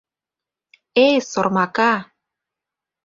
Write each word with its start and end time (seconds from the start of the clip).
—Эй, 1.05 1.17
сормака! 1.31 1.93